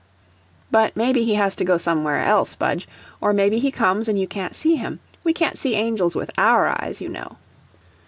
"But 0.71 0.95
maybe 0.97 1.23
he 1.25 1.35
has 1.35 1.55
to 1.57 1.63
go 1.63 1.77
somewhere 1.77 2.23
else, 2.23 2.55
Budge, 2.55 2.87
or 3.21 3.33
maybe 3.33 3.59
he 3.59 3.69
comes 3.69 4.07
and 4.07 4.19
you 4.19 4.27
can't 4.27 4.55
see 4.55 4.75
him. 4.75 4.99
We 5.23 5.31
can't 5.31 5.59
see 5.59 5.75
angels 5.75 6.15
with 6.15 6.31
OUR 6.39 6.69
eyes, 6.69 7.01
you 7.01 7.09
know." 7.09 7.37